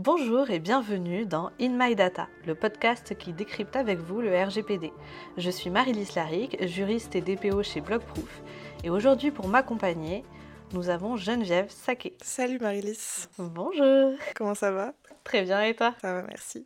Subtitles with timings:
[0.00, 4.92] Bonjour et bienvenue dans In My Data, le podcast qui décrypte avec vous le RGPD.
[5.36, 8.42] Je suis Marie-Lise Laric, juriste et DPO chez Blockproof,
[8.84, 10.24] et aujourd'hui pour m'accompagner,
[10.72, 12.16] nous avons Geneviève Saké.
[12.22, 13.28] Salut Marie-Lise.
[13.38, 14.12] Bonjour.
[14.36, 14.92] Comment ça va?
[15.24, 15.92] Très bien et toi?
[16.00, 16.64] Ça va, merci.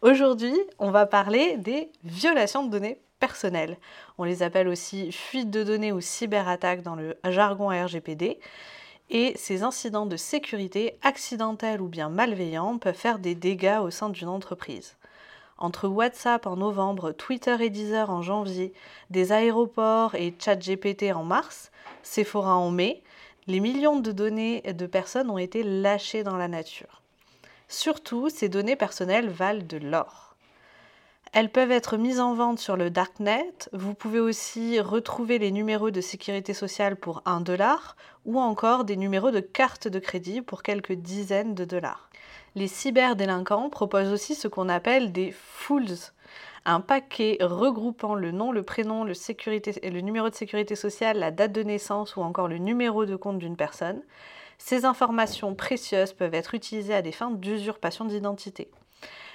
[0.00, 3.76] Aujourd'hui, on va parler des violations de données personnelles.
[4.16, 8.40] On les appelle aussi fuites de données ou cyberattaques dans le jargon RGPD.
[9.10, 14.08] Et ces incidents de sécurité, accidentels ou bien malveillants, peuvent faire des dégâts au sein
[14.08, 14.96] d'une entreprise.
[15.58, 18.72] Entre WhatsApp en novembre, Twitter et Deezer en janvier,
[19.10, 21.70] des aéroports et ChatGPT en mars,
[22.02, 23.02] Sephora en mai,
[23.46, 27.02] les millions de données de personnes ont été lâchées dans la nature.
[27.68, 30.29] Surtout, ces données personnelles valent de l'or.
[31.32, 33.52] Elles peuvent être mises en vente sur le Darknet.
[33.72, 38.96] Vous pouvez aussi retrouver les numéros de sécurité sociale pour 1 dollar ou encore des
[38.96, 42.10] numéros de carte de crédit pour quelques dizaines de dollars.
[42.56, 45.94] Les cyberdélinquants proposent aussi ce qu'on appelle des fools,
[46.64, 51.52] un paquet regroupant le nom, le prénom, le, le numéro de sécurité sociale, la date
[51.52, 54.02] de naissance ou encore le numéro de compte d'une personne.
[54.58, 58.68] Ces informations précieuses peuvent être utilisées à des fins d'usurpation d'identité.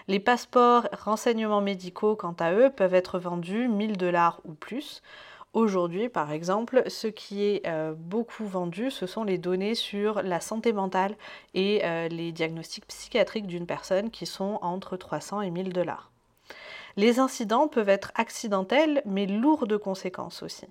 [0.08, 5.02] Les passeports, renseignements médicaux, quant à eux, peuvent être vendus 1000 dollars ou plus.
[5.54, 10.42] Aujourd'hui, par exemple, ce qui est euh, beaucoup vendu, ce sont les données sur la
[10.42, 11.16] santé mentale
[11.56, 16.12] et euh, les diagnostics psychiatriques d'une personne qui sont entre 300 et 1000 dollars.
[16.98, 20.68] Les incidents peuvent être accidentels, mais lourds de conséquences aussi.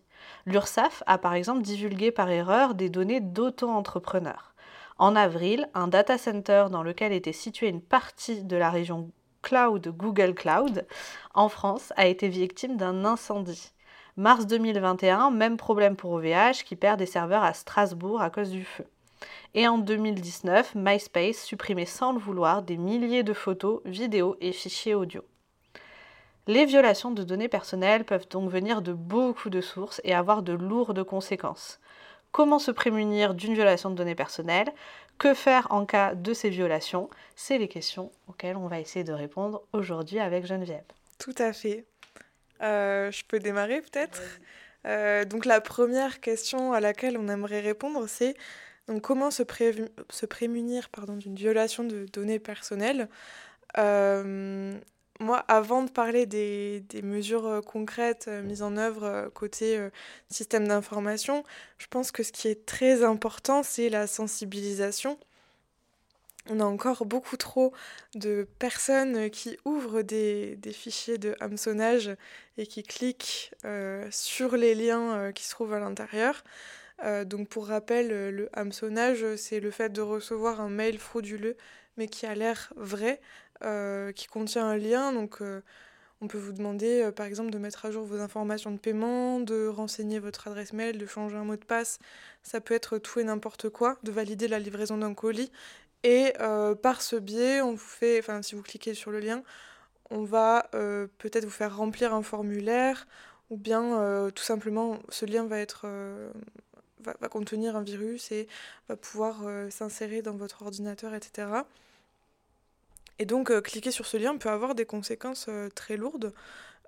[0.47, 4.55] L'URSSAF a par exemple divulgué par erreur des données d'auto-entrepreneurs.
[4.99, 9.11] En avril, un data center dans lequel était située une partie de la région
[9.53, 10.87] Google Cloud
[11.35, 13.73] en France a été victime d'un incendie.
[14.17, 18.65] Mars 2021, même problème pour OVH qui perd des serveurs à Strasbourg à cause du
[18.65, 18.85] feu.
[19.55, 24.95] Et en 2019, MySpace supprimait sans le vouloir des milliers de photos, vidéos et fichiers
[24.95, 25.23] audio.
[26.47, 30.53] Les violations de données personnelles peuvent donc venir de beaucoup de sources et avoir de
[30.53, 31.81] lourdes conséquences.
[32.33, 34.73] Comment se prémunir d'une violation de données personnelles?
[35.19, 37.09] Que faire en cas de ces violations?
[37.37, 40.85] C'est les questions auxquelles on va essayer de répondre aujourd'hui avec Geneviève.
[41.19, 41.85] Tout à fait.
[42.63, 44.21] Euh, je peux démarrer peut-être?
[44.87, 48.35] Euh, Donc la première question à laquelle on aimerait répondre, c'est
[48.87, 49.43] donc, comment se,
[50.11, 53.09] se prémunir d'une violation de données personnelles?
[53.79, 54.75] Euh,
[55.21, 59.79] moi, avant de parler des, des mesures euh, concrètes euh, mises en œuvre euh, côté
[60.29, 61.45] système d'information,
[61.79, 65.19] je pense que ce qui est très important, c'est la sensibilisation.
[66.51, 67.73] On a encore beaucoup trop
[68.15, 72.11] de personnes qui ouvrent des, des fichiers de hameçonnage
[72.59, 73.51] et qui cliquent
[74.11, 76.45] sur les liens qui se trouvent à l'intérieur.
[77.25, 81.57] donc pour rappel, le hameçonnage, c'est le fait de recevoir un mail frauduleux
[81.97, 83.21] mais qui a l'air vrai
[83.63, 85.13] euh, qui contient un lien.
[85.13, 85.61] Donc, euh,
[86.21, 89.41] on peut vous demander, euh, par exemple, de mettre à jour vos informations de paiement,
[89.41, 91.99] de renseigner votre adresse mail, de changer un mot de passe.
[92.43, 95.53] Ça peut être tout et n'importe quoi, de valider la livraison d'un colis.
[96.03, 96.35] Et
[96.83, 99.43] par ce biais, on vous fait, enfin, si vous cliquez sur le lien,
[100.11, 103.07] on va peut-être vous faire remplir un formulaire
[103.49, 105.87] ou bien tout simplement ce lien va être
[107.01, 108.49] va, va, contenir un virus et
[108.91, 111.65] va pouvoir s'insérer dans votre ordinateur, etc.
[113.19, 116.35] Et donc, euh, cliquer sur ce lien peut avoir des conséquences euh, très lourdes.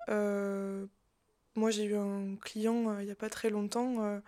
[0.09, 0.85] Euh,
[1.55, 4.21] moi, j'ai eu un client il n'y a pas très longtemps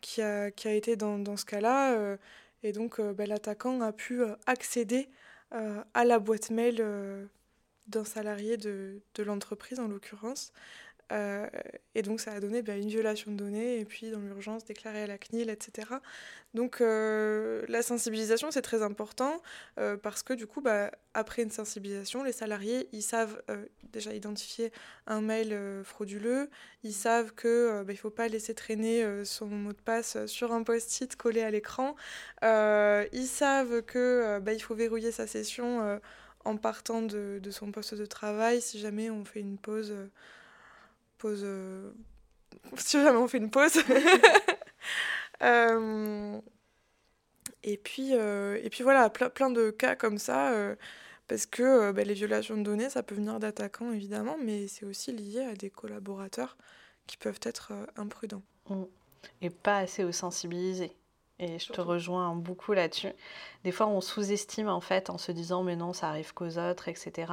[0.00, 2.18] qui, a, qui a été dans, dans ce cas-là.
[2.64, 5.08] et donc, ben, l'attaquant a pu accéder
[5.52, 6.84] à la boîte mail
[7.86, 10.52] d'un salarié de, de l'entreprise, en l'occurrence.
[11.12, 11.46] Euh,
[11.94, 15.02] et donc ça a donné bah, une violation de données et puis dans l'urgence déclarée
[15.02, 15.88] à la CNIL, etc.
[16.54, 19.42] Donc euh, la sensibilisation c'est très important
[19.78, 23.42] euh, parce que du coup bah, après une sensibilisation les salariés ils savent
[23.92, 24.72] déjà identifier
[25.06, 26.48] un mail frauduleux,
[26.82, 30.62] ils savent que bah, il faut pas laisser traîner son mot de passe sur un
[30.62, 31.94] post-it collé à l'écran,
[32.42, 36.00] ils savent que bah, il faut verrouiller sa session
[36.44, 39.94] en partant de, de, son poste de travail si jamais on fait une pause
[41.22, 41.42] pause.
[41.44, 41.92] Euh,
[42.76, 43.78] si jamais on fait une pause.
[45.44, 46.40] Euh,
[47.64, 50.52] et, puis, euh, et puis voilà, plein, plein de cas comme ça.
[51.26, 55.10] parce que bah, les violations de données, ça peut venir d'attaquants évidemment, mais c'est aussi
[55.10, 56.56] lié à des collaborateurs
[57.08, 58.44] qui peuvent être imprudents.
[58.68, 58.84] Mm.
[59.40, 60.94] Et pas assez sensibilisés.
[61.40, 63.12] Et je te rejoins beaucoup là-dessus.
[63.64, 66.86] Des fois, on sous-estime en fait en se disant mais non, ça arrive qu'aux autres,
[66.86, 67.32] etc.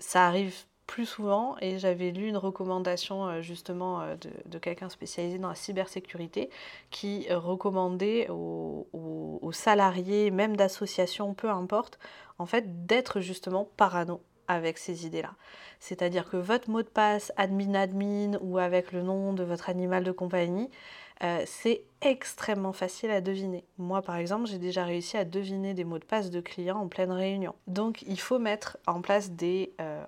[0.00, 0.56] Ça arrive
[0.88, 5.54] plus souvent et j'avais lu une recommandation euh, justement euh, de, quelqu'un spécialisé dans la
[5.54, 6.50] cybersécurité
[6.90, 11.98] qui recommandait aux, salariés, même d'associations, peu importe,
[12.38, 15.32] en fait d'être justement parano avec ces idées-là.
[15.80, 20.12] C'est-à-dire que votre mot de passe admin-admin ou avec le nom de votre animal de
[20.12, 20.70] compagnie,
[21.22, 23.64] euh, c'est extrêmement facile à deviner.
[23.76, 26.88] Moi, par exemple, j'ai déjà réussi à deviner des mots de passe de clients en
[26.88, 27.54] pleine réunion.
[27.66, 30.04] Donc, il faut mettre en place des euh,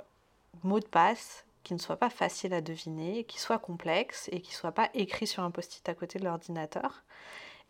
[0.65, 4.51] mots de passe qui ne soient pas faciles à deviner, qui soient complexes et qui
[4.51, 7.03] ne soient pas écrits sur un post-it à côté de l'ordinateur.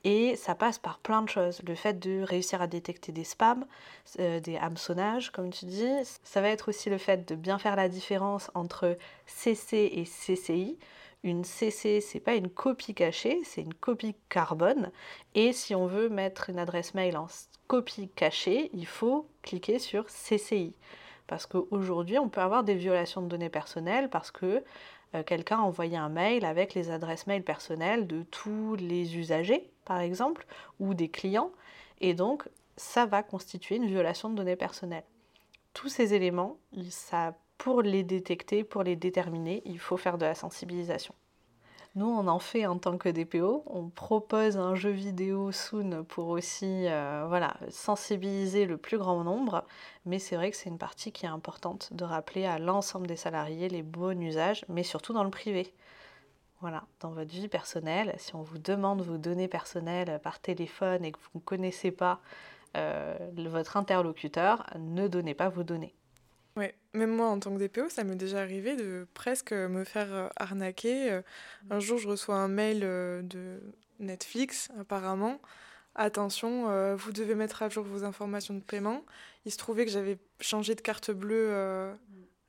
[0.04, 1.60] Et ça passe par plein de choses.
[1.66, 3.66] Le fait de réussir à détecter des spams,
[4.18, 5.90] euh, des hameçonnages, comme tu dis.
[6.24, 8.96] Ça va être aussi le fait de bien faire la différence entre
[9.26, 10.78] CC et CCI.
[11.22, 14.90] Une CC, c'est pas une copie cachée, c'est une copie carbone.
[15.34, 17.26] Et si on veut mettre une adresse mail en
[17.66, 20.74] copie cachée, il faut cliquer sur CCI.
[21.30, 24.64] Parce qu'aujourd'hui, on peut avoir des violations de données personnelles parce que
[25.14, 29.70] euh, quelqu'un a envoyé un mail avec les adresses mail personnelles de tous les usagers,
[29.84, 30.44] par exemple,
[30.80, 31.52] ou des clients.
[32.00, 35.04] Et donc, ça va constituer une violation de données personnelles.
[35.72, 36.56] Tous ces éléments,
[37.58, 41.14] pour les détecter, pour les déterminer, il faut faire de la sensibilisation.
[41.96, 43.64] Nous, on en fait en tant que DPO.
[43.66, 49.64] On propose un jeu vidéo soon pour aussi euh, sensibiliser le plus grand nombre.
[50.06, 53.16] Mais c'est vrai que c'est une partie qui est importante de rappeler à l'ensemble des
[53.16, 55.74] salariés les bons usages, mais surtout dans le privé.
[56.60, 61.10] Voilà, dans votre vie personnelle, si on vous demande vos données personnelles par téléphone et
[61.12, 62.20] que vous ne connaissez pas
[62.76, 65.94] euh, votre interlocuteur, ne donnez pas vos données.
[66.56, 70.12] Ouais, même moi en tant que DPO, ça m'est déjà arrivé de presque me faire
[70.12, 71.10] euh, arnaquer.
[71.10, 71.22] Euh.
[71.70, 73.60] Un jour, je reçois un mail euh, de
[74.00, 75.40] Netflix, apparemment.
[75.96, 79.04] Attention, vous devez mettre à jour vos informations de paiement.
[79.44, 81.92] Il se trouvait que j'avais changé de carte bleue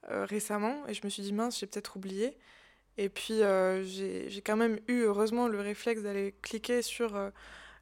[0.07, 2.37] récemment et je me suis dit mince, j'ai peut-être oublié.
[2.97, 3.39] Et puis
[3.83, 7.19] j'ai quand même eu heureusement le réflexe d'aller cliquer sur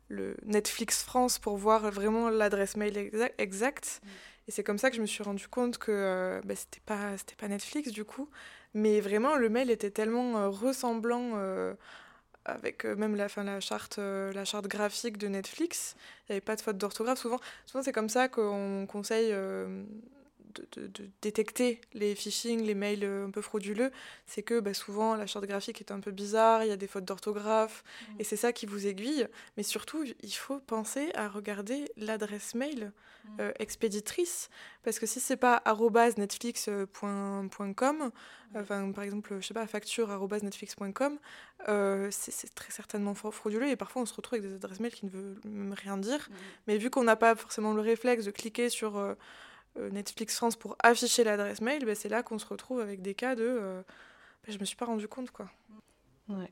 [0.07, 4.01] le Netflix France pour voir vraiment l'adresse mail exacte.
[4.49, 7.47] Et c'est comme ça que je me suis rendu compte que euh, bah, c'était pas
[7.47, 8.27] Netflix du coup,
[8.73, 11.75] mais vraiment le mail était tellement euh, ressemblant euh,
[12.45, 16.61] avec même la fin charte la charte graphique de Netflix, il n'y avait pas de
[16.61, 17.39] faute d'orthographe souvent.
[17.67, 19.31] Souvent c'est comme ça qu'on conseille
[20.55, 20.89] de,
[21.21, 23.91] détecter les phishing, les mails euh, un peu frauduleux,
[24.25, 26.87] c'est que bah, souvent la charte graphique est un peu bizarre, il y a des
[26.87, 28.15] fautes d'orthographe, mmh.
[28.19, 29.27] et c'est ça qui vous aiguille.
[29.57, 33.29] Mais surtout, il faut penser à regarder l'adresse mail mmh.
[33.41, 34.49] euh, expéditrice,
[34.83, 35.61] parce que si c'est pas
[36.17, 38.11] netflix.com, mmh.
[38.55, 41.19] enfin par exemple, je sais pas, facture.netflix.com,
[41.67, 45.05] euh, c'est très certainement frauduleux, et parfois on se retrouve avec des adresses mail qui
[45.05, 46.29] ne veulent même rien dire.
[46.67, 49.15] Mais vu qu'on n'a pas forcément le réflexe de cliquer sur euh,
[49.75, 53.35] Netflix France pour afficher l'adresse mail, bah, c'est là qu'on se retrouve avec des cas
[53.35, 55.47] de euh, bah, je me suis pas rendu compte quoi.
[56.29, 56.51] Ouais.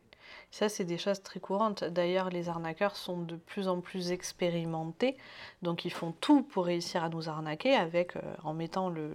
[0.51, 1.83] Ça, c'est des choses très courantes.
[1.83, 5.15] D'ailleurs, les arnaqueurs sont de plus en plus expérimentés,
[5.61, 9.11] donc ils font tout pour réussir à nous arnaquer avec, euh, en, mettant le,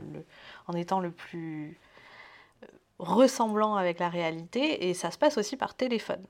[0.68, 1.78] en étant le plus
[2.98, 6.24] ressemblant avec la réalité et ça se passe aussi par téléphone.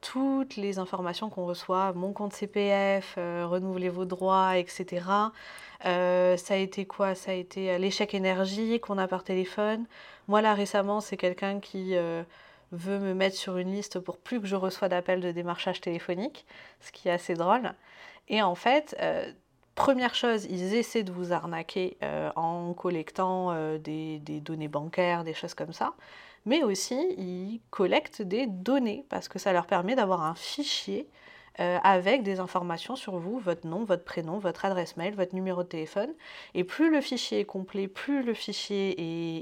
[0.00, 5.00] toutes les informations qu'on reçoit, mon compte CPF, renouvelez vos droits, etc.,
[5.84, 7.14] euh, ça a été quoi?
[7.14, 9.86] Ça a été euh, l'échec énergie qu'on a par téléphone.
[10.26, 12.22] Moi, là, récemment, c'est quelqu'un qui euh,
[12.72, 16.46] veut me mettre sur une liste pour plus que je reçois d'appels de démarchage téléphonique,
[16.80, 17.72] ce qui est assez drôle.
[18.28, 18.96] Et en fait,
[19.78, 21.96] première chose, ils essaient de vous arnaquer
[22.36, 25.94] en collectant des, des, données bancaires, des choses comme ça.
[26.44, 31.08] Mais aussi, ils collectent des données parce que ça leur permet d'avoir un fichier
[31.60, 35.64] euh, avec des informations sur vous, votre nom, votre prénom, votre adresse mail, votre numéro
[35.64, 36.10] de téléphone.
[36.54, 38.94] Et plus le fichier est complet, plus le fichier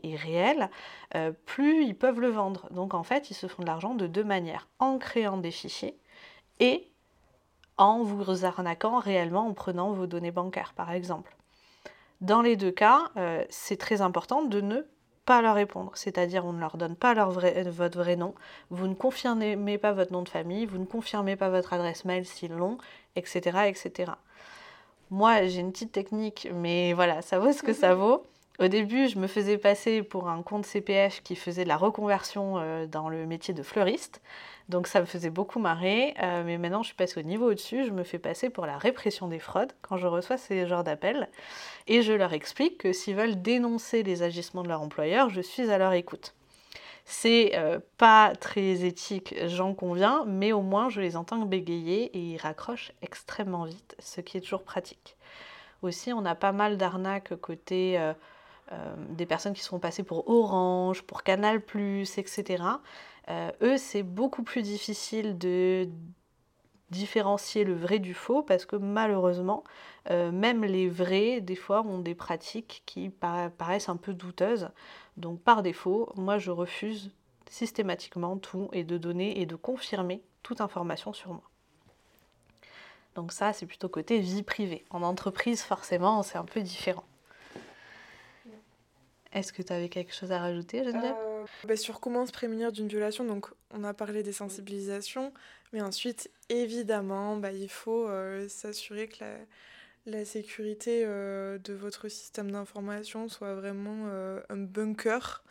[0.02, 0.70] est, réel,
[1.14, 2.68] euh, plus ils peuvent le vendre.
[2.70, 5.98] Donc en fait, ils se font de l'argent de deux manières, en créant des fichiers
[6.58, 6.90] et
[7.78, 11.36] en vous arnaquant réellement en prenant vos données bancaires, par exemple.
[12.20, 14.86] Dans les deux cas, euh, c'est très important de ne
[15.26, 18.34] pas leur répondre, c'est-à-dire on ne leur donne pas leur vrai, euh, votre vrai nom,
[18.70, 22.24] vous ne confirmez pas votre nom de famille, vous ne confirmez pas votre adresse mail
[22.24, 22.78] s'ils l'ont,
[23.16, 24.12] etc., etc.
[25.10, 28.24] Moi, j'ai une petite technique, mais voilà, ça vaut ce que ça vaut.
[28.58, 32.54] Au début, je me faisais passer pour un compte CPF qui faisait de la reconversion
[32.56, 34.22] euh, dans le métier de fleuriste.
[34.70, 36.14] Donc ça me faisait beaucoup marrer.
[36.22, 37.84] Euh, mais maintenant, je suis passée au niveau au-dessus.
[37.84, 41.28] Je me fais passer pour la répression des fraudes quand je reçois ces genres d'appels.
[41.86, 45.70] Et je leur explique que s'ils veulent dénoncer les agissements de leur employeur, je suis
[45.70, 46.34] à leur écoute.
[47.04, 52.18] C'est euh, pas très éthique, j'en conviens, mais au moins je les entends bégayer et
[52.18, 55.16] ils raccrochent extrêmement vite, ce qui est toujours pratique.
[55.82, 57.96] Aussi, on a pas mal d'arnaques côté
[59.10, 62.64] des personnes qui seront passées pour Orange, pour Canal, etc.
[63.62, 65.88] eux, c'est beaucoup plus difficile de
[66.90, 69.64] différencier le vrai du faux parce que malheureusement,
[70.10, 74.70] euh, même les vrais, des fois, ont des pratiques qui paraissent un peu douteuses.
[75.16, 77.10] Donc par défaut, moi je refuse
[77.48, 81.42] systématiquement tout et de donner et de confirmer toute information sur moi.
[83.14, 84.84] Donc ça, c'est plutôt côté vie privée.
[84.90, 87.04] En entreprise, forcément, c'est un peu différent.
[89.36, 91.14] Est-ce que tu avais quelque chose à rajouter, Geneviève?
[91.14, 95.30] Euh, bah, Sur comment se prémunir d'une violation, donc on a parlé des sensibilisations,
[95.74, 99.22] mais ensuite, évidemment, bah, il faut euh, s'assurer que
[100.06, 104.06] la, sécurité euh, de votre système d'information soit vraiment
[104.48, 105.44] un bunker.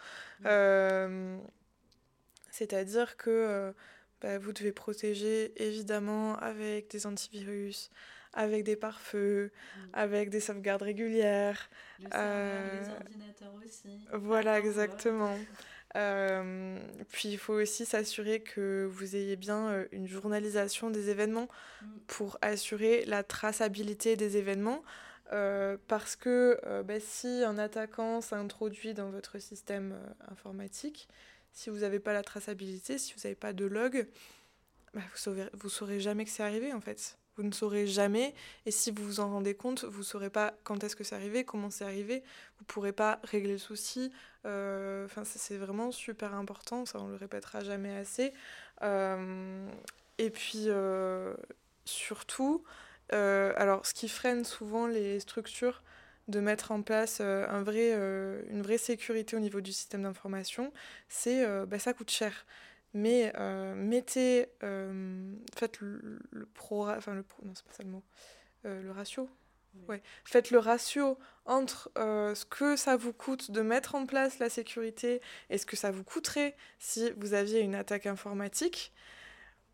[2.49, 3.71] C'est-à-dire que
[4.19, 7.91] bah, vous devez protéger évidemment avec des antivirus,
[8.35, 9.79] avec des pare-feux, mm.
[9.93, 11.69] avec des sauvegardes régulières.
[11.99, 12.81] Le euh...
[12.81, 14.07] les ordinateurs aussi.
[14.13, 15.35] Voilà, exactement.
[15.97, 16.77] Euh,
[17.09, 21.47] puis il faut aussi s'assurer que vous ayez bien euh, une journalisation des événements
[21.81, 21.85] mm.
[22.07, 24.83] pour assurer la traçabilité des événements.
[25.31, 29.97] Euh, parce que bah, si un attaquant s'introduit dans votre système
[30.29, 31.07] informatique,
[31.53, 34.05] si vous n'avez pas la traçabilité, si vous n'avez pas de log,
[34.93, 38.33] bah, vous ne saurez jamais que c'est arrivé en fait vous ne saurez jamais.
[38.65, 41.15] Et si vous vous en rendez compte, vous ne saurez pas quand est-ce que c'est
[41.15, 42.23] arrivé, comment c'est arrivé.
[42.57, 44.11] Vous ne pourrez pas régler le souci.
[44.45, 46.85] Euh, c'est vraiment super important.
[46.85, 48.33] Ça, on le répétera jamais assez.
[48.81, 49.67] Euh,
[50.17, 51.33] et puis, euh,
[51.85, 52.63] surtout,
[53.11, 55.83] alors, ce qui freine souvent les structures
[56.27, 57.93] de mettre en place un vrai,
[58.49, 60.73] une vraie sécurité au niveau du système d'information,
[61.07, 62.45] c'est bah, ça coûte cher
[62.95, 66.19] mais euh, mettez, euh, faites le,
[66.53, 68.03] pro, enfin le non c'est pas ça le mot,
[68.65, 69.29] euh, le ratio.
[69.89, 70.01] Ouais.
[70.23, 75.19] Faites le ratio entre ce que ça vous coûte de mettre en place la sécurité
[75.49, 78.93] et ce que ça vous coûterait si vous aviez une attaque informatique.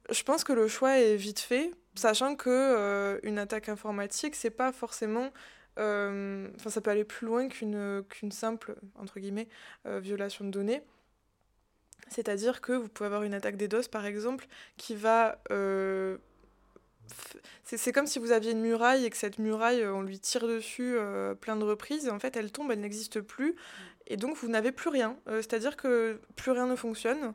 [0.09, 4.71] Je pense que le choix est vite fait, sachant que une attaque informatique, c'est pas
[4.71, 5.29] forcément
[5.77, 9.49] enfin ça peut aller plus loin qu'une qu'une simple entre guillemets
[9.85, 10.81] violation de données
[12.11, 15.39] c'est-à-dire que vous pouvez avoir une attaque DDoS, par exemple, qui va...
[15.49, 16.17] Euh,
[17.63, 20.45] c'est comme si vous aviez une muraille et que cette muraille, euh, on lui tire
[20.45, 23.55] dessus euh, plein de reprises, en fait, elle tombe, elle n'existe plus,
[24.07, 25.15] et donc vous n'avez plus rien.
[25.27, 27.33] c'est-à-dire que plus rien ne fonctionne,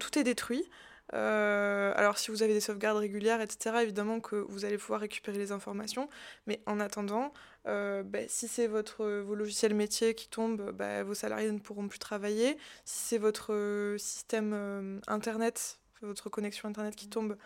[0.00, 0.68] tout est détruit.
[1.12, 5.52] alors si vous avez des sauvegardes régulières, etc., évidemment que vous allez pouvoir récupérer les
[5.52, 6.08] informations,
[6.48, 7.32] mais en attendant,
[7.66, 11.88] euh, bah, si c'est votre, vos logiciels métiers qui tombent, bah, vos salariés ne pourront
[11.88, 12.56] plus travailler.
[12.84, 17.36] Si c'est votre euh, système euh, Internet, votre connexion Internet qui tombe,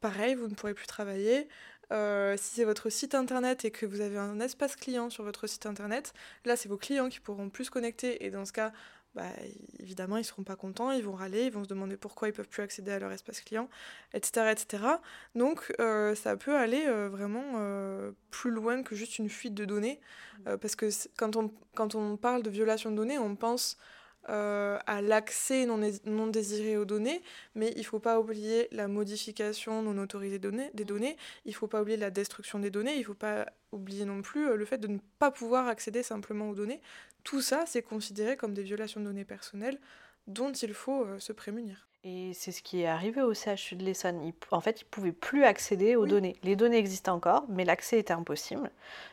[0.00, 1.48] pareil, vous ne pourrez plus travailler.
[1.90, 5.66] si c'est votre site Internet et que vous avez un espace client sur votre site
[5.66, 6.12] Internet,
[6.44, 8.24] là, c'est vos clients qui pourront plus se connecter.
[8.24, 8.72] Et dans ce cas,
[9.18, 9.24] bah,
[9.80, 12.30] évidemment, ils ne seront pas contents, ils vont râler, ils vont se demander pourquoi ils
[12.30, 13.68] ne peuvent plus accéder à leur espace client,
[14.14, 14.52] etc.
[14.52, 14.84] etc.
[15.34, 19.64] Donc, euh, ça peut aller euh, vraiment euh, plus loin que juste une fuite de
[19.64, 19.98] données,
[20.60, 23.76] parce que quand on, quand on parle de violation de données, on pense
[24.28, 27.22] à l'accès non, non, désiré aux données,
[27.54, 31.52] mais il ne faut pas oublier la modification non autorisée des données, des données il
[31.52, 34.54] ne faut pas oublier la destruction des données, il ne faut pas oublier non plus
[34.54, 36.80] le fait de ne pas pouvoir accéder simplement aux données.
[37.28, 39.78] Tout ça, c'est considéré comme des violations de données personnelles
[40.28, 41.86] dont il faut euh, se prémunir.
[42.02, 44.32] Et c'est ce qui est arrivé au CHU de l'Essonne.
[44.50, 46.36] En fait, ils ne pouvaient plus accéder aux données.
[46.42, 48.70] Les données existaient encore, mais l'accès était impossible.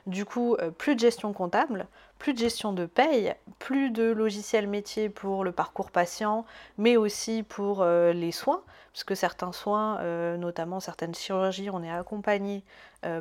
[0.07, 4.67] Du coup, euh, plus de gestion comptable, plus de gestion de paye, plus de logiciels
[4.67, 6.45] métiers pour le parcours patient,
[6.77, 10.01] mais aussi pour euh, les soins, puisque certains soins,
[10.37, 12.63] notamment certaines chirurgies, on est accompagné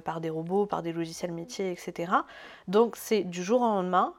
[0.05, 2.13] par des robots, par des logiciels métiers, etc.
[2.69, 4.15] Donc c'est du jour au lendemain,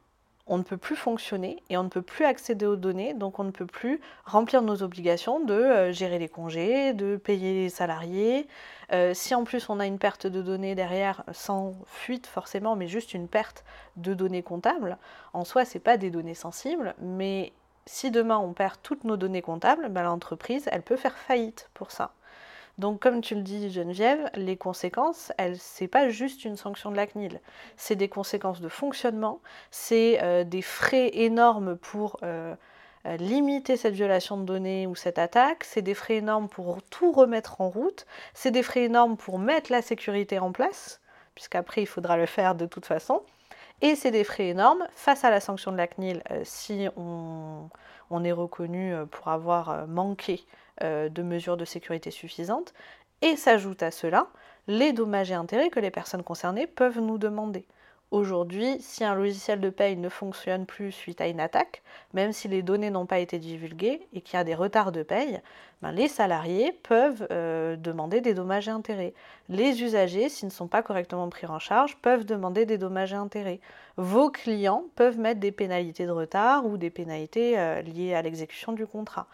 [0.48, 3.44] on ne peut plus fonctionner et on ne peut plus accéder aux données, donc on
[3.44, 8.48] ne peut plus remplir nos obligations de euh, gérer les congés, de payer les salariés.
[8.92, 12.88] Euh, si en plus on a une perte de données derrière, sans fuite forcément, mais
[12.88, 13.64] juste une perte
[13.98, 14.98] de données comptables,
[15.34, 17.54] en soi c'est pas des données sensibles, mais
[17.88, 21.92] si demain on perd toutes nos données comptables, ben, l'entreprise elle peut faire faillite pour
[21.92, 22.14] ça.
[22.78, 26.98] Donc, comme tu le dis, Geneviève, les conséquences, elles, c'est pas juste une sanction de
[26.98, 27.40] la CNIL.
[27.78, 29.40] C'est des conséquences de fonctionnement,
[29.72, 32.54] c'est euh, des frais énormes pour euh,
[33.06, 37.14] euh, limiter cette violation de données ou cette attaque, c'est des frais énormes pour tout
[37.14, 41.00] remettre en route, c'est des frais énormes pour mettre la sécurité en place,
[41.34, 43.22] puisqu'après il faudra le faire de toute façon.
[43.82, 47.70] Et c'est des frais énormes face à la sanction de la CNIL si on,
[48.24, 50.46] est reconnu pour avoir manqué
[50.82, 52.74] de mesures de sécurité suffisantes,
[53.22, 54.28] et s'ajoute à cela
[54.68, 57.66] les dommages et intérêts que les personnes concernées peuvent nous demander.
[58.12, 61.82] Aujourd'hui, si un logiciel de paye ne fonctionne plus suite à une attaque,
[62.14, 65.02] même si les données n'ont pas été divulguées et qu'il y a des retards de
[65.02, 65.42] paye,
[65.82, 69.14] ben, les salariés peuvent euh, demander des dommages et intérêts.
[69.50, 73.18] Les usagers, s'ils ne sont pas correctement pris en charge, peuvent demander des dommages et
[73.18, 73.60] intérêts.
[73.98, 78.72] Vos clients peuvent mettre des pénalités de retard ou des pénalités euh, liées à l'exécution
[78.72, 79.28] du contrat.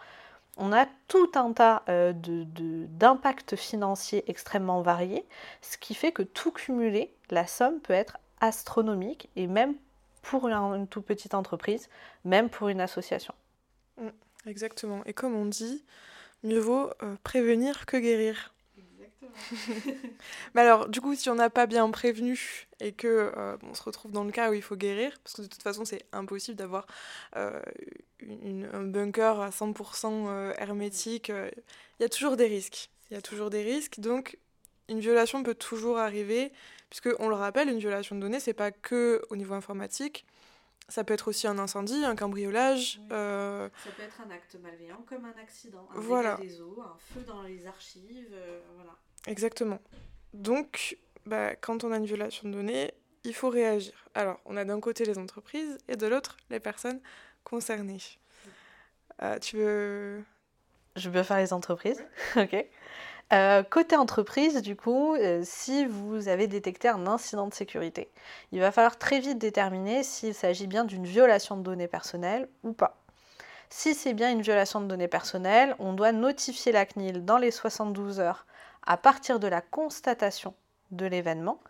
[0.58, 5.24] On a tout un tas euh, d'impacts financiers extrêmement variés,
[5.62, 9.74] ce qui fait que tout cumulé, la somme peut être astronomique et même
[10.20, 11.88] pour une, toute petite entreprise,
[12.24, 13.34] même pour une association.
[13.98, 14.08] Mm,
[14.46, 15.02] exactement.
[15.06, 15.84] Et comme on dit,
[16.42, 18.52] mieux vaut euh, prévenir que guérir.
[18.76, 19.32] Exactement.
[20.54, 23.82] Mais alors, du coup, si on n'a pas bien prévenu et que euh, on se
[23.82, 26.56] retrouve dans le cas où il faut guérir, parce que de toute façon, c'est impossible
[26.56, 26.86] d'avoir
[27.36, 27.60] euh,
[28.20, 32.90] un bunker à 100% hermétique, il y a toujours des risques.
[33.10, 34.38] Il y a toujours des risques, donc
[34.88, 36.52] une violation peut toujours arriver
[36.92, 40.26] Puisque, on le rappelle, une violation de données, c'est pas que au niveau informatique,
[40.90, 43.00] ça peut être aussi un incendie, un cambriolage.
[43.10, 46.36] Euh, ça peut être un acte malveillant comme un accident, un voilà.
[46.36, 48.94] des eaux, un feu dans les archives, euh, voilà.
[49.26, 49.80] Exactement.
[50.34, 52.92] Donc, bah, quand on a une violation de données,
[53.24, 53.92] il faut réagir.
[54.14, 57.00] Alors, on a d'un côté les entreprises et de l'autre les personnes
[57.44, 57.98] concernées.
[59.22, 60.22] Euh, tu veux...
[60.96, 62.04] Je veux faire les entreprises.
[62.36, 62.66] ok.
[63.32, 68.10] Euh, côté entreprise, du coup, euh, si vous avez détecté un incident de sécurité,
[68.50, 72.74] il va falloir très vite déterminer s'il s'agit bien d'une violation de données personnelles ou
[72.74, 73.02] pas.
[73.70, 77.50] Si c'est bien une violation de données personnelles, on doit notifier la CNIL dans les
[77.50, 78.44] 72 heures
[78.86, 80.52] à partir de la constatation
[80.92, 81.60] de l'événement.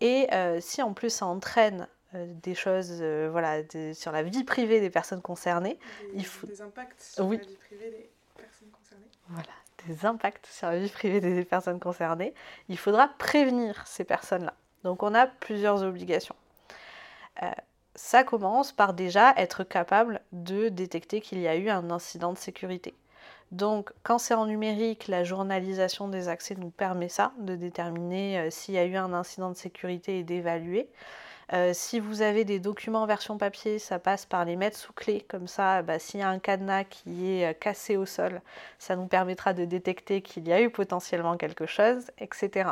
[0.00, 4.88] Et euh, si en plus ça entraîne des choses voilà, sur la vie privée des
[4.88, 5.78] personnes concernées,
[6.14, 6.46] il faut...
[6.46, 9.10] Des impacts sur la vie privée des personnes concernées.
[9.28, 9.50] Voilà,
[9.86, 12.32] des impacts sur la vie privée des personnes concernées,
[12.68, 14.54] il faudra prévenir ces personnes-là.
[14.84, 16.36] Donc on a plusieurs obligations.
[17.42, 17.50] Euh,
[17.94, 22.38] ça commence par déjà être capable de détecter qu'il y a eu un incident de
[22.38, 22.94] sécurité.
[23.52, 28.50] Donc quand c'est en numérique, la journalisation des accès nous permet ça, de déterminer euh,
[28.50, 30.88] s'il y a eu un incident de sécurité et d'évaluer.
[31.54, 34.92] Euh, si vous avez des documents en version papier, ça passe par les mettre sous
[34.92, 35.24] clé.
[35.28, 38.42] Comme ça, bah, s'il y a un cadenas qui est euh, cassé au sol,
[38.78, 42.70] ça nous permettra de détecter qu'il y a eu potentiellement quelque chose, etc.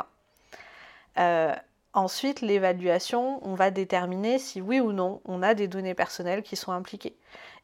[1.97, 6.55] ensuite, l'évaluation, on va déterminer si oui ou non on a des données personnelles qui
[6.55, 7.15] sont impliquées.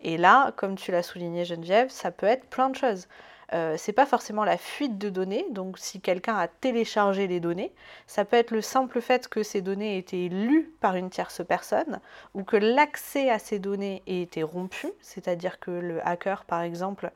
[0.02, 3.08] Et là, comme tu l'as souligné Geneviève, ça peut être plein de choses.
[3.54, 7.72] Euh, c'est pas forcément la fuite de données, donc si quelqu'un a téléchargé les données,
[8.08, 11.42] ça peut être le simple fait que ces données aient été lues par une tierce
[11.48, 12.00] personne
[12.34, 17.12] ou que l'accès à ces données ait été rompu, c'est-à-dire que le hacker par exemple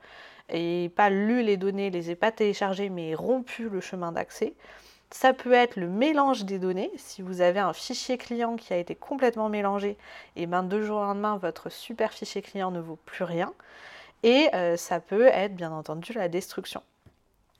[0.52, 4.54] n'ait pas lu les données, les ait pas téléchargées mais ait rompu le chemin d'accès.
[5.10, 6.90] Ça peut être le mélange des données.
[6.96, 9.96] Si vous avez un fichier client qui a été complètement mélangé,
[10.36, 13.52] et ben deux jours au lendemain, votre super fichier client ne vaut plus rien
[14.22, 16.82] et euh, ça peut être bien entendu la destruction.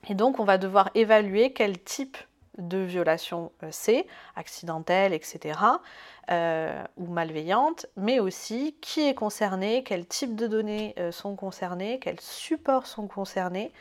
[0.09, 2.17] Et donc on va devoir évaluer quel type
[2.57, 5.59] de violation euh, c'est, accidentelle, etc.,
[6.31, 12.21] euh, ou malveillante, mais aussi qui est concerné, quel type de données sont concernées, quels
[12.21, 13.73] supports sont concernés,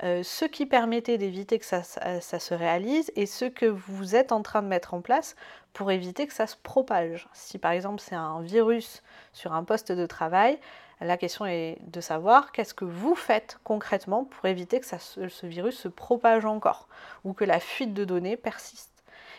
[0.00, 4.62] ce qui permettait d'éviter que ça, se réalise et ce que vous êtes en train
[4.62, 5.36] de mettre en place
[5.72, 7.28] pour éviter que ça se propage.
[7.32, 10.58] Si par exemple c'est un virus sur un poste de travail,
[11.00, 15.78] la question est de savoir qu'est-ce que vous faites concrètement pour éviter que ce virus
[15.78, 16.88] se propage encore
[17.24, 18.95] ou que la fuite de données persiste.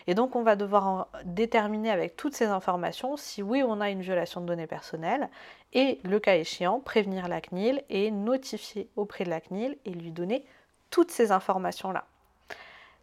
[0.08, 4.02] Et donc on va devoir déterminer avec toutes ces informations si oui on a une
[4.02, 5.30] violation de données personnelles
[5.74, 10.12] et le cas échéant prévenir la CNIL et notifier auprès de la CNIL et lui
[10.12, 10.46] donner
[10.89, 12.06] toutes ces informations-là.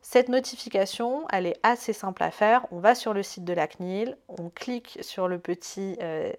[0.01, 2.67] Cette notification, elle est assez simple à faire.
[2.71, 6.31] On va sur le site de la CNIL, on clique sur le petit euh,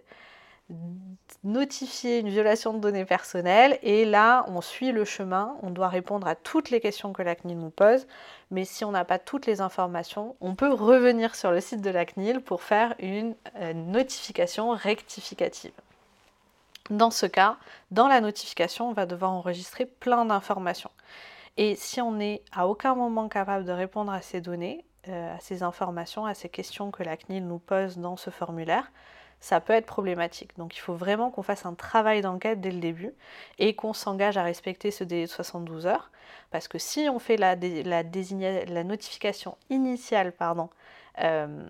[1.43, 6.27] notifier une violation de données personnelles et là on suit le chemin, on doit répondre
[6.27, 8.07] à toutes les questions que la CNIL nous pose,
[8.49, 11.89] mais si on n'a pas toutes les informations, on peut revenir sur le site de
[11.91, 15.73] la CNIL pour faire une euh, notification rectificative.
[16.89, 17.57] Dans ce cas,
[17.91, 20.91] dans la notification, on va devoir enregistrer plein d'informations.
[21.57, 25.39] Et si on n'est à aucun moment capable de répondre à ces données, euh, à
[25.39, 28.91] ces informations, à ces questions que la CNIL nous pose dans ce formulaire,
[29.45, 30.57] ça peut être problématique.
[30.57, 33.13] Donc il faut vraiment qu'on fasse un travail d'enquête dès le début
[33.59, 36.09] et qu'on s'engage à respecter ce délai de 72 heures.
[36.49, 40.71] Parce que si on fait la, la, notification initiale pardon,
[41.21, 41.69] euh,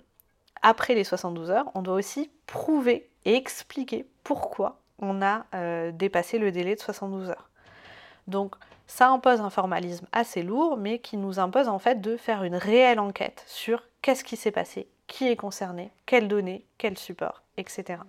[0.61, 6.39] après les 72 heures, on doit aussi prouver et expliquer pourquoi on a euh, dépassé
[6.39, 7.49] le délai de 72 heures.
[8.27, 8.55] Donc
[8.87, 12.55] ça impose un formalisme assez lourd, mais qui nous impose en fait de faire une
[12.55, 17.99] réelle enquête sur qu'est-ce qui s'est passé, qui est concerné, quelles données, quel support, etc.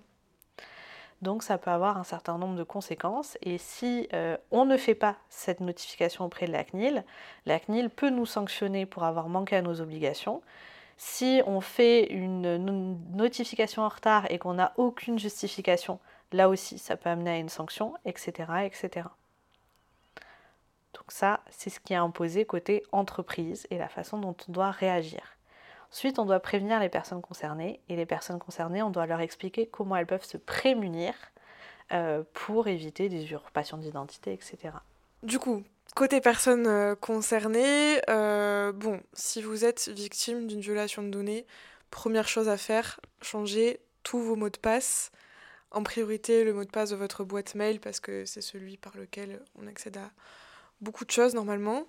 [1.23, 4.95] Donc ça peut avoir un certain nombre de conséquences et si euh, on ne fait
[4.95, 7.05] pas cette notification auprès de la CNIL,
[7.47, 10.43] la CNIL peut nous sanctionner pour avoir manqué à nos obligations.
[10.99, 12.57] Si on fait une
[13.15, 16.01] notification en retard et qu'on n'a aucune justification,
[16.33, 18.53] là aussi ça peut amener à une sanction, etc.
[18.65, 19.09] etc.
[20.95, 24.71] Donc ça, c'est ce qui est imposé côté entreprise et la façon dont on doit
[24.71, 25.36] réagir.
[25.93, 29.67] Ensuite, on doit prévenir les personnes concernées et les personnes concernées, on doit leur expliquer
[29.67, 31.15] comment elles peuvent se prémunir
[31.93, 34.75] euh, pour éviter des usurpations d'identité, etc.
[35.23, 35.63] Du coup,
[35.95, 41.47] côté personnes euh, concernées, euh, bon, si vous êtes victime d'une violation de données,
[41.93, 45.13] première chose à faire, changer tous vos mots de passe.
[45.71, 48.97] En priorité, le mot de passe de votre boîte mail parce que c'est celui par
[48.97, 50.11] lequel on accède à
[50.81, 51.85] beaucoup de choses normalement.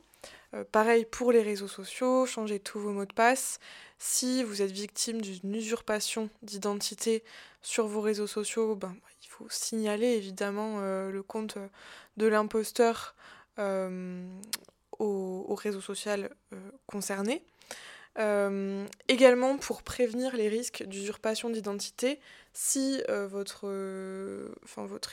[0.72, 3.60] Pareil pour les réseaux sociaux, changez tous vos mots de passe.
[4.00, 7.24] Si vous êtes victime d'une usurpation d'identité
[7.62, 11.58] sur vos réseaux sociaux, ben, il faut signaler évidemment euh, le compte
[12.18, 13.16] de l'imposteur
[13.60, 14.28] euh,
[15.00, 16.30] au, au, réseau social
[16.86, 17.44] concerné.
[19.08, 22.20] également pour prévenir les risques d'usurpation d'identité,
[22.54, 23.68] si votre,
[24.76, 25.10] votre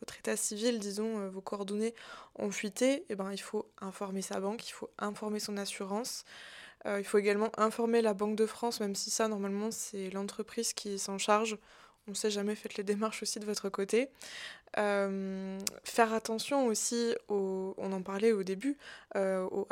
[0.00, 1.94] votre état civil, disons, euh, vos coordonnées
[2.36, 6.24] ont fuité, eh ben, il faut informer sa banque, il faut informer son assurance.
[6.86, 10.72] Euh, il faut également informer la Banque de France, même si ça, normalement, c'est l'entreprise
[10.72, 11.58] qui s'en charge.
[12.08, 14.08] On ne sait jamais, faites les démarches aussi de votre côté.
[14.76, 18.76] Euh, faire attention aussi, aux, on en parlait au début,
[19.16, 19.66] euh, au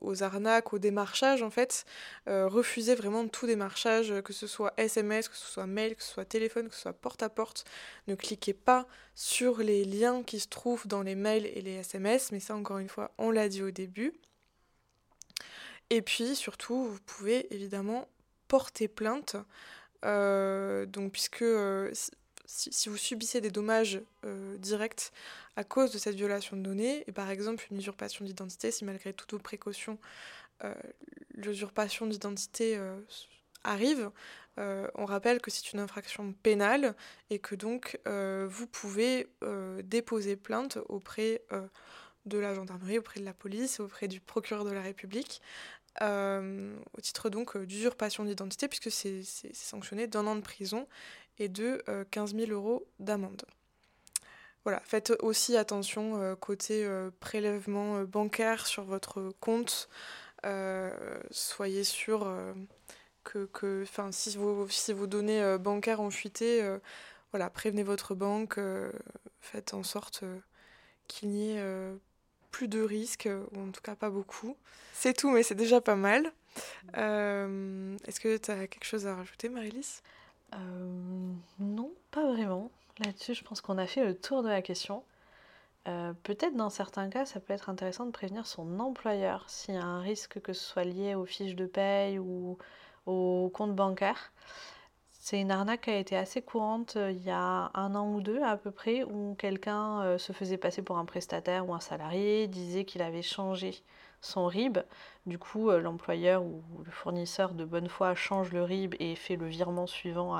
[0.00, 1.84] aux, arnaques, au démarchage en fait.
[2.28, 6.12] Euh, refuser vraiment tout démarchage, que ce soit SMS, que ce soit mail, que ce
[6.12, 7.64] soit téléphone, que ce soit porte-à-porte.
[8.08, 12.32] Ne cliquez pas sur les liens qui se trouvent dans les mails et les SMS,
[12.32, 14.12] mais ça encore une fois, on l'a dit au début.
[15.90, 18.08] Et puis surtout, vous pouvez évidemment
[18.48, 19.36] porter plainte.
[20.02, 21.44] donc puisque
[22.46, 25.12] si, vous subissez des dommages euh, directs
[25.56, 29.12] à cause de cette violation de données, et par exemple une usurpation d'identité, si malgré
[29.12, 29.98] toutes vos précautions,
[30.62, 30.74] euh,
[31.34, 32.98] l'usurpation d'identité euh,
[33.62, 34.10] arrive,
[34.56, 36.94] on rappelle que c'est une infraction pénale
[37.28, 39.26] et que donc vous pouvez
[39.82, 41.42] déposer plainte auprès
[42.26, 45.40] de la gendarmerie, auprès de la police, auprès du procureur de la République,
[46.00, 49.22] au titre donc d'usurpation d'identité, puisque c'est
[49.54, 50.88] sanctionné d'un an de prison
[51.38, 53.44] et de 15 euh, 000 euros d'amende.
[54.64, 59.88] Voilà, faites aussi attention euh, côté euh, prélèvement bancaire sur votre compte.
[61.30, 62.26] soyez sûr
[63.24, 66.62] que, que si, vos, si vos données bancaires ont fuité,
[67.32, 68.60] voilà, prévenez votre banque,
[69.40, 70.24] faites en sorte
[71.08, 71.62] qu'il n'y ait
[72.54, 74.56] plus de risques, ou en tout cas pas beaucoup.
[74.92, 76.32] C'est tout, mais c'est déjà pas mal.
[76.94, 80.02] Est-ce que tu as quelque chose à rajouter, Marilys
[80.54, 82.70] euh, non, pas vraiment.
[83.04, 85.02] Là-dessus, je pense qu'on a fait le tour de la question.
[85.88, 89.78] Euh, peut-être dans certains cas, ça peut être intéressant de prévenir son employeur s'il y
[89.78, 92.56] a un risque que ce soit lié aux fiches de paye ou
[93.06, 94.32] au compte bancaire.
[95.24, 98.20] C'est une arnaque qui a été assez courante euh, il y a un an ou
[98.20, 102.46] deux à peu près, où quelqu'un se faisait passer pour un prestataire ou un salarié,
[102.46, 103.82] disait qu'il avait changé
[104.20, 104.80] son RIB.
[105.24, 109.36] Du coup, euh, l'employeur ou le fournisseur de bonne foi change le RIB et fait
[109.36, 110.38] le virement suivant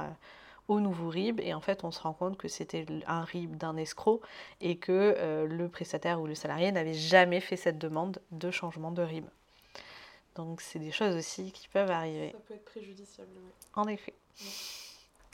[0.69, 1.41] au nouveau RIB.
[1.41, 4.21] Et en fait, on se rend compte que c'était un RIB d'un escroc
[4.61, 8.91] et que euh, le prestataire ou le salarié n'avait jamais fait cette demande de changement
[8.91, 9.25] de RIB.
[10.35, 12.33] Donc, c'est des choses aussi qui peuvent arriver.
[12.33, 13.51] Ça peut être préjudiciable, oui.
[13.77, 14.13] En effet.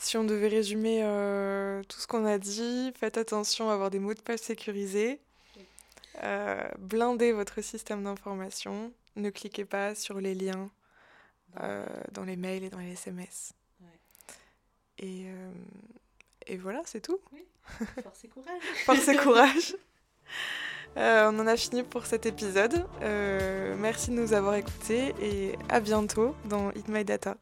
[0.00, 3.98] Si on devait résumer euh, tout ce qu'on a dit, faites attention à avoir des
[3.98, 5.20] mots de passe sécurisés.
[6.22, 8.92] Euh, blindez votre système d'information.
[9.16, 10.70] Ne cliquez pas sur les liens
[11.60, 13.52] euh, dans les mails et dans les SMS.
[14.96, 15.26] Et,
[16.46, 17.20] et voilà, c'est tout.
[17.32, 17.44] Oui.
[18.02, 18.62] Force et courage.
[18.86, 19.76] Force et courage.
[20.96, 22.86] on en a fini pour cet épisode.
[23.00, 27.36] merci de nous avoir écoutés et à bientôt dans Hit My Data.